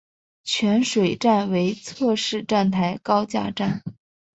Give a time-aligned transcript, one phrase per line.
[0.43, 3.83] 泉水站为侧式站台高架站。